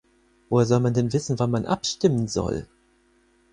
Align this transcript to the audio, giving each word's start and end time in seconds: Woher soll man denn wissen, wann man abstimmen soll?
Woher 0.49 0.65
soll 0.65 0.79
man 0.79 0.95
denn 0.95 1.13
wissen, 1.13 1.37
wann 1.37 1.51
man 1.51 1.67
abstimmen 1.67 2.27
soll? 2.27 2.65